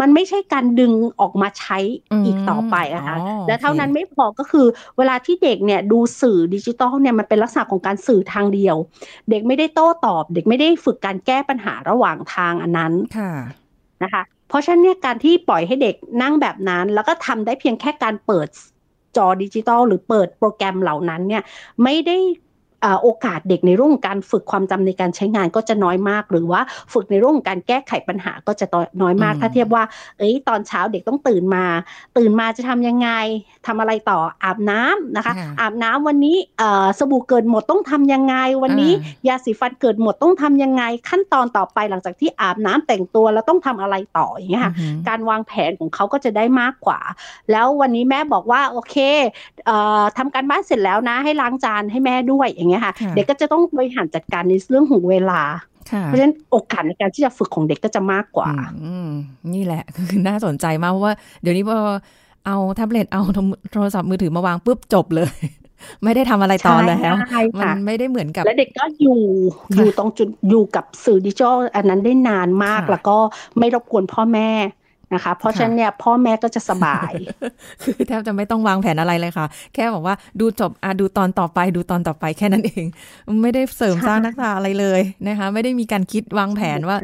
[0.00, 1.78] มันไม่ใช่การดึงออกมาใช้
[2.12, 4.66] อืมอีกต่อไปนะคะอ๋อและเท่าโอเคนั้นไม่พอก็คือ
[4.98, 8.76] เวลาที่เด็กเนี่ยดูสื่อดิจิตอลเนี่ยมันเป็นลักษณะของการสื่อทางเดียว
[9.30, 13.32] เด็กไม่ได้โต้ตอบ เด็กไม่ได้ฝึกการแก้ปัญหาระหว่างทางอันนั้นค่ะ
[14.02, 18.48] นะคะ เพราะฉะนั้นเนี่ยการที่ปล่อยให้เด็กนั่งแบบนั้น แล้วก็ทำได้เพียงแค่การเปิด
[19.16, 21.42] จอดิจิตอลหรือเปิดโปรแกรมเหล่านั้นเนี่ย
[21.84, 22.49] ไม่ได้เอ่อ
[23.02, 26.60] โอกาสเด็กในเรื่องของการฝึกความจำในการใช้งานก็จะน้อยมาก หรือว่า
[26.92, 28.66] ฝึกในเรื่องของการแก้ไขปัญหาก็จะ
[29.02, 29.84] น้อยมากอืมถ้าเทียบว่า
[30.18, 31.64] เอ้ยตอนเช้าเด็กต้องตื่นมา
[32.16, 33.10] ตื่นมาจะทำยังไง
[33.66, 47.00] ทำอะไรต่ออาบน้ำนะคะค่ะอาบน้ำวันนี้เอ่อสบู่เกิดหมดต้องทำยังไง วันนี้อ่ยาสีฟันเกิดหมดต้องทำยังไง ขั้นตอนต่อไปหลังจากที่อาบน้ำแต่งตัวแล้วต้องทำอะไรต่ออย่างเงี้ยค่ะอือหือการวางแผนของเขาก็จะได้มากกว่า
[47.50, 48.96] แล้ววันนี้แม่บอกว่าโอเค
[49.66, 55.40] เอ่อทำการบ้านเสร็จแล้วนะให้ล้างจานให้แม่ด้วยอย่างเงี้ยค่ะค่ะ เด็กก็จะต้องบริหารจัดการในเรื่องของเวลา
[55.92, 58.50] ค่ะเพราะฉะนั้นโอกาสในการที่จะฝึกของเด็กก็จะมากกว่า
[58.84, 59.10] อืม
[59.54, 61.78] นี่แหละคือน่าสนใจมากเพราะว่า เดี๋ยวนี้พอ
[62.46, 63.22] เอาแท็บเล็ตเอา
[63.72, 65.32] โทรศัพท์มือถือมาวางปุ๊บจบเลย
[66.04, 69.20] ไม่ได้ทำอะไรต่อแล้วใช่มันค่ะไม่ได้เหมือนกับ และเด็กก็อยู่
[69.74, 73.16] ค่ะอยู่ตรงจุดอยู่กับสื่อดิจิทัลอันนั้นได้นานมากค่ะแล้วก็
[73.58, 74.50] ไม่รบกวนพ่อแม่
[75.14, 77.12] นะคะ เพราะค่ะฉะนั้นเนี่ยพ่อแม่ก็จะสบาย
[77.82, 82.86] คือแทบจะไม่ต้องวางแผนอะไรเลยค่ะ แค่บอกว่าดูจบอะดูตอนต่อไป ดูตอนต่อไปแค่นั้นเอง
[83.42, 86.96] ไม่ได้เสริมสร้างใช่นักษาอะไรเลยนะคะ ไม่ได้มีการคิดวางแผนว่า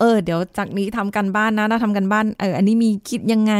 [0.00, 3.54] เออ เดี๋ยวจากนี้ทำกันบ้านนะนะทำกันบ้านเอออันนี้มีคิดยังไง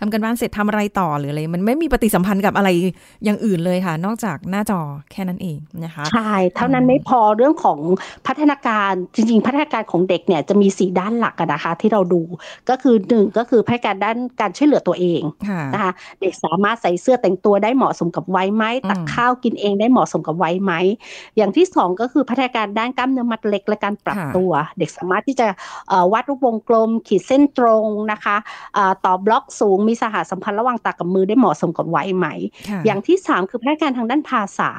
[0.00, 2.68] ทำกันบ้านเสร็จทำอะไรต่อหรืออะไรมันไม่มีปฏิสัมพันธ์กับอะไร
[3.24, 4.80] อย่างอื่นเลยค่ะ นอกจากหน้าจอ
[5.12, 7.78] แค่นั้นเองนะคะใช่เท่านั้นไม่พอเรื่องของ
[8.26, 12.22] พัฒนาการจริง ๆ พัฒนาการของเด็กเนี่ยจะมีสีด้านหลักอะนะคะ ที่เราดู
[12.70, 20.72] ก็คือหนึ่งก็คือพัฒนาการด้านการช่วยเหลือตัวเองค่ะนะคะเด็กสามารถใส่เสื้อแต่งตัวได้เหมาะสมกับวัยไหมตักอืมข้าวกินเองได้เหมาะสมกับวัยไหม
[21.36, 25.79] อย่างที่สองก็คือพัฒนาการด้านกล้ามเนื้อมัดเล็กและการปรับค่ะตัว เด็กสามารถที่จะเอ่อ
[26.12, 28.36] วาดรูปวงกลม ขีดเส้นตรงนะคะ
[28.74, 32.26] เอ่อต่อบล็อกสูงมีสหสัมพันธ์ระหว่างตากับมือได้เหมาะสมกับวัยไหม
[32.68, 34.72] ค่ะอย่างที่ 3 คือพัฒนาการทางด้านภาษา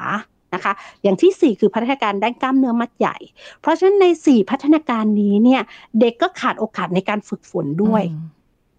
[0.54, 3.16] นะคะอย่างทีสี่ 4 คือพัฒนาการด้านกล้ามเนื้อมัดใหญ่
[3.60, 5.62] เพราะฉะนั้นใน 4 พัฒนาการนี้เนี่ย
[6.00, 8.26] เด็กก็ขาดโอกาสในการฝึกฝนด้วยอืม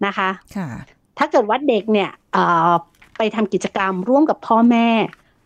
[0.05, 0.67] นะคะค่ะ
[1.17, 2.71] ถ้าเกิดว่าเด็กเนี่ยเอ่อ
[3.17, 4.89] ไปทำกิจกรรมร่วมกับพ่อแม่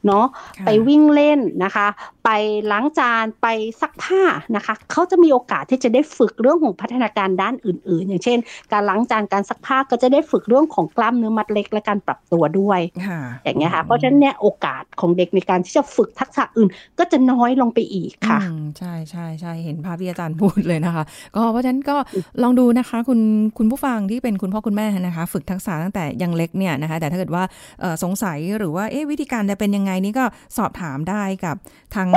[0.07, 0.25] เนาะ
[0.57, 1.87] ค่ะไปวิ่งเล่นนะคะ
[2.29, 2.39] ไป
[2.71, 3.47] ล้างจานไป
[3.81, 4.21] ซักผ้า
[4.55, 8.37] นะคะเขาจะมีโอกาสที่จะได้ฝึกเรื่องของพัฒนาการด้านอื่น ๆ อย่างเช่น
[8.71, 21.03] การล้างจานการซักผ้าก็จะได้ฝึกเรื่องของกล้ามเนื้อมัดเล็กและการปรับตัวด้วยค่ะอย่างเงี้ยค่ะเพราะฉะนั้นเนี่ยโอกาสของเด็กในการที่จะฝึกทักษะอื่น ก็จะน้อยลงไปอีกค่ะอืมใช่ใช่ใช่เห็นภาพที่อาจารย์พูดเลยนะคะ
[21.35, 21.97] ก็เพราะฉะนั้นก็
[22.43, 23.19] ลองดูนะคะคุณ
[23.57, 27.43] คุณผู้ฟังที่เป็นคุณพ่อคุณแม่นะคะ ฝึกทักษะตั้งแต่ยังเล็กเนี่ยนะคะแต่ถ้าเกิดว่า
[27.81, 30.25] เอ่อสงสัยหรือว่าเอ๊ะวิธีการจะเป็นยังไงนี่ก็
[30.57, 31.55] สอบถามได้กับ
[31.95, 32.16] ทางเอ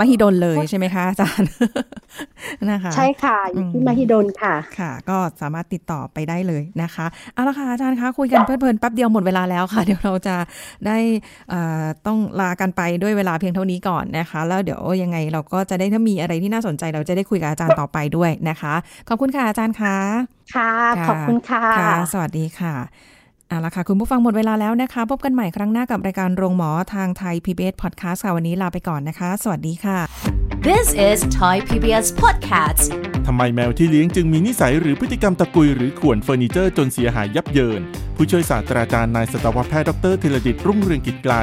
[0.00, 1.50] มหิดลเลยใช่ไหมคะอาจารย์
[2.70, 10.36] นะคะ ใช่ค่ะอยู่ที่อืมมหิดลค่ะค่ะ ก็สามารถติดต่อไปได้เลยนะคะเอาละค่ะอาจารย์คะคุยกันเพลิดเพลินแป๊บเดียวหมดเวลาแล้วค่ะ เดี๋ยวเราจะ
[10.86, 10.98] ได้
[11.50, 18.74] เอ่อต้องลากันไปด้วยเวลาเพียงเท่านี้ก่อนนะคะ แล้วเดี๋ยวยังไงเราก็จะได้ถ้ามีอะไรที่น่าสนใจเราจะได้คุยกับอาจารย์ต่อไปด้วยนะคะ
[19.08, 19.96] ขอบคุณค่ะอาจารย์คะ
[20.54, 22.74] ค่ะค่ะขอบคุณค่ะค่ะ สวัสดีค่ะ
[23.48, 29.98] เอาละค่ะ คุณผู้ฟังหมดเวลาแล้วนะคะ พบกันใหม่ครั้งหน้ากับรายการโรงหมอทางไทย PBS Podcast ค่ะวันนี้ลาไปก่อนนะคะ สวัสดีค่ะ
[30.68, 32.82] This is Thai PBS Podcast.
[33.26, 37.80] ทำไมแมวที่เลี้ยงจึงมีนิสัยหรือพฤติกรรมตะกุยหรือข่วนเฟอร์นิเจอร์จนเสียหายยับเยิน
[38.16, 41.34] ผู้ช่วยศาสตราจารย์นายสัตวแพทย์ดรธีรดิตรุ่งเรืองกิจไกล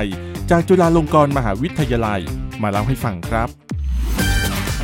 [0.51, 2.21] จากจุฬาลงกรณ์มหาวิทยาลัย
[2.61, 3.49] มาเล่าให้ฟังครับ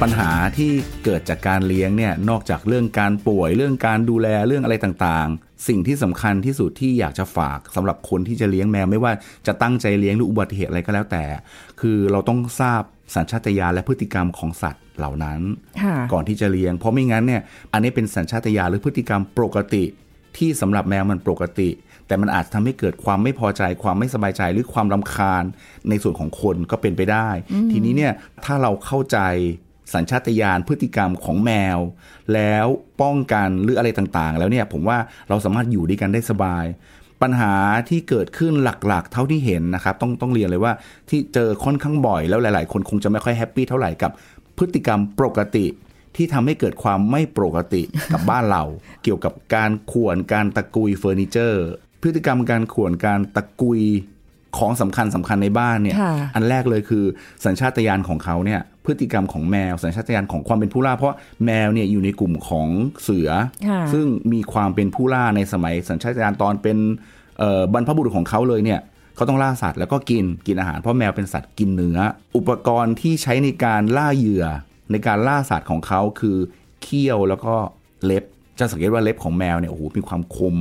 [0.01, 0.71] ปัญหาที่
[1.03, 9.11] เกิดจากการเลี้ยงเนี่ยนอกจากเรื่องการป่วยเรื่องการดูแลเรื่องอะไรต่างๆ สิ่งที่สำคัญที่สุดที่อยากจะฝากสำหรับคนที่จะเลี้ยงแมว ไม่ว่า
[9.47, 11.23] จะตั้งใจเลี้ยงหรืออุบัติเหตุอะไรก็แล้วแต่
[11.81, 12.81] คือเราต้องทราบ
[13.15, 15.39] สัญชาตญาณและพฤติกรรมของสัตว์เหล่านั้น
[15.81, 17.41] ค่ะก่อนที่จะเลี้ยง เพราะไม่งั้นเนี่ย
[17.73, 19.83] อันนี้เป็นสัญชาตญาณหรือพฤติกรรมปกติ
[20.37, 21.69] ที่สำหรับแมวมันปกติ
[22.07, 25.43] แต่มันอาจทำให้เกิดความไม่พอใจความไม่สบายใจหรือความรำคาญ
[25.89, 27.29] ในส่วนของคนก็เป็นไปได้
[27.71, 28.13] ทีนี้เนี่ย
[28.45, 29.19] ถ้าเราเข้าใจ
[29.93, 31.79] สัญชาตญาณพฤติกรรมของแมว
[32.33, 32.65] แล้ว
[33.01, 34.97] ป้องกันหรืออะไรต่างๆ แล้วเนี่ยผมว่า
[35.29, 36.65] เราสามารถอยู่ด้วยกันได้สบาย
[37.21, 37.53] ปัญหา
[37.89, 40.73] ที่เกิดขึ้นหลักๆ เท่าที่เห็นนะครับ ต้องต้องเรียนเลยว่า
[41.09, 44.11] ที่เจอค่อนข้างบ่อยแล้วหลาย ๆ คนคงจะไม่ค่อย happy เท่าไหร่กับ
[44.57, 45.65] พฤติกรรมปกติ
[46.15, 48.63] ที่ทำให้เกิดความไม่ปกติกับบ้านเรา
[49.03, 51.65] เกี่ยวกับการข่วนการตะกุยเฟอร์นิเจอร์
[52.01, 53.81] พฤติกรรมการข่วนการตะกุย
[54.57, 57.05] ของสำคัญสำคัญในบ้านเนี่ยค่ะอันแรกเลยคือ
[57.45, 61.15] สัญชาตญาณของเขาเนี่ย พฤติกรรมของแมวสัญชาตญาณของความเป็นผู้ล่า เพราะ
[61.45, 62.67] แมวเนี่ยอยู่ในกลุ่มของ
[63.03, 63.29] เสือ
[63.69, 66.77] ค่ะซึ่งมีความเป็นผู้ล่าในสมัยสัญชาตญาณตอนเป็น
[67.39, 68.79] เอ่อบรรพบุรุษของเขาเลยเนี่ย
[69.15, 71.99] เขาต้องล่าสัตว์แล้วก็กินกินอาหารเพราะแมวเป็นสัตว์กินเนื้อ
[72.37, 74.45] อุปกรณ์ที่ใช้ในการล่าเหยื่อ
[74.91, 76.37] ในการล่าสัตว์ของเขาคือ
[76.81, 77.55] เขี้ยวแล้วก็
[78.05, 78.23] เล็บ
[78.59, 80.55] จะสังเกตว่าเล็บของแมวเนี่ยโอ้โหมีความคม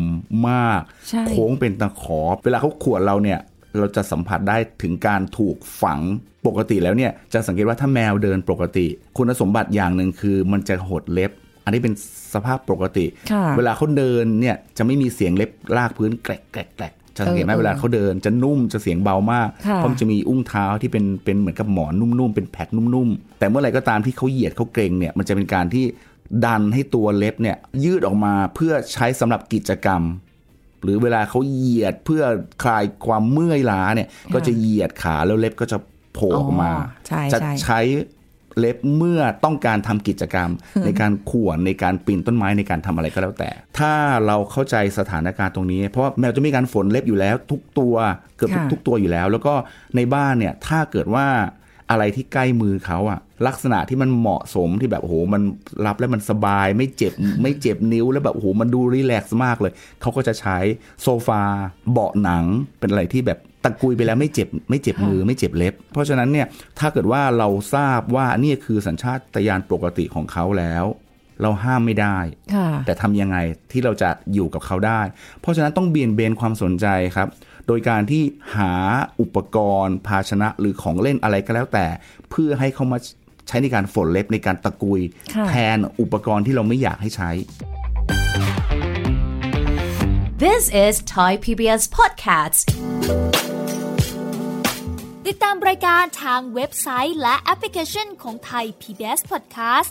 [0.48, 3.38] มากใช่โค้งเป็นตะขอ เวลาเขาขวนเราเนี่ย
[3.78, 6.00] เราจะสัมผัสได้ถึงการถูกฝัง
[6.46, 11.30] ปกติแล้วเนี่ยจะสังเกตว่าถ้าแมวเดินปกติ คุณสมบัติอย่างหนึ่งคือมันจะหดเล็บ
[11.64, 11.94] อันนี้เป็น
[12.35, 25.85] สภาพปกติค่ะเวลาเขาเดินเนี่ยจะไม่มีเสียงเล็บลากพื้นแกรกแกรกแกรกจะสังเกตไหมเออเวลาเขาเดินจะนุ่มจะเสียงเบามากค่ะเพราะมันจะมีอุ้งเท้าที่เป็นเป็นเหมือนกับหมอนนุ่มๆเป็นแพดนุ่มๆแต่เมื่อไหร่ก็ตามที่เขาเหยียดเขาเกรงเนี่ยมันจะเป็นการที่
[26.44, 30.02] ดันให้ตัวเล็บเนี่ยยืดออกมาเพื่อใช้สำหรับกิจกรรม
[30.82, 32.22] หรือเวลาเขาเหยียดเพื่อ
[32.62, 35.78] คลายความเมื่อยล้าเนี่ย ก็จะเหยียดขาแล้วเล็บก็จะ
[36.14, 37.80] โผล่ออกมาอ๋อใช่จะใช่ใช้
[38.58, 40.50] เล็บเมื่อต้องการทำกิจกรรม
[40.84, 43.92] ในการข่วนในการปีนต้นไม้ในการทำอะไรก็แล้วแต่ ถ้า
[44.26, 47.94] เราเข้าใจสถานการณ์ตรงนี้ เพราะว่าแมวจะมีการฝนเล็บอยู่แล้ว ทุกตัว
[48.36, 49.54] เกือบทุกค่ะทุกตัวอยู่แล้ว แล้วก็
[49.96, 51.26] ในบ้านเนี่ยถ้าเกิดว่า
[51.90, 55.42] อะไรที่ใกล้มือเขาอะลักษณะที่มันเหมาะสมที่แบบโอ้โหมัน
[55.87, 60.59] รับแล้วมันสบาย ไม่เจ็บไม่เจ็บนิ้วแล้วแบบโอ้โหมันดูรีแลกซ์มากเลยเขาก็จะใช้
[61.03, 61.42] โซฟา
[61.92, 62.44] เบาะหนัง
[62.79, 66.46] เป็นอะไรที่แบบตะกุยไปแล้วไม่เจ็บไม่เจ็บมือไม่เจ็บเล็บ เพราะฉะนั้นเนี่ย
[66.79, 70.85] ถ้าเกิดว่าเราทราบว่านี่คือสัญชาตญาณปกติของเขาแล้ว
[71.42, 72.18] เราห้ามไม่ได้
[72.55, 73.37] ค่ะแต่ทำยังไง
[73.72, 75.00] ที่เราจะอยู่กับเขาได้
[75.40, 77.29] เพราะฉะนั้นต้องเบี่ยนเบนความสนใจครับ
[77.72, 78.24] โดยการที่
[78.56, 78.72] หา
[79.20, 81.87] อุปกรณ์ ภาชนะหรือของเล่นอะไรก็แล้วแต่
[82.30, 82.98] เพื่อให้เขามา
[83.48, 85.00] ใช้ในการฝนเล็บในการตะกุย
[85.35, 87.30] ค่ะแทนอุปกรณ์ที่เราไม่อยากให้ใช้
[90.44, 92.62] This is Thai PBS Podcast.
[95.26, 99.90] ติดตามรายการทางเว็บไซต์และแอปพลิเคชันของไทย PBS Podcast